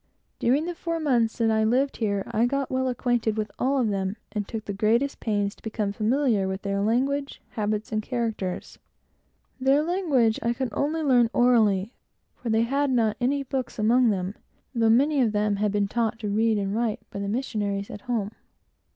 During 0.39 0.65
the 0.65 0.73
four 0.73 0.99
months 0.99 1.37
that 1.37 1.51
I 1.51 1.63
lived 1.63 1.97
here, 1.97 2.23
I 2.25 2.47
got 2.47 2.71
well 2.71 2.87
acquainted 2.87 3.37
with 3.37 3.51
all 3.59 3.77
of 3.79 3.89
them, 3.89 4.17
and 4.31 4.47
took 4.47 4.65
the 4.65 4.73
greatest 4.73 5.19
pains 5.19 5.53
to 5.53 5.61
become 5.61 5.91
familiar 5.93 6.47
with 6.47 6.63
their 6.63 6.79
language, 6.81 7.39
habits, 7.51 7.91
and 7.91 8.01
characters. 8.01 8.79
Their 9.59 9.83
language, 9.83 10.39
I 10.41 10.53
could 10.53 10.69
only 10.71 11.03
learn, 11.03 11.29
orally, 11.33 11.93
for 12.33 12.49
they 12.49 12.63
had 12.63 12.89
not 12.89 13.15
any 13.21 13.43
books 13.43 13.77
among 13.77 14.09
them, 14.09 14.33
though 14.73 14.89
many 14.89 15.21
of 15.21 15.33
them 15.33 15.57
had 15.57 15.71
been 15.71 15.87
taught 15.87 16.17
to 16.21 16.29
read 16.29 16.57
and 16.57 16.73
write 16.75 17.01
by 17.11 17.19
the 17.19 17.27
missionaries 17.27 17.91
at 17.91 18.01
home. 18.01 18.31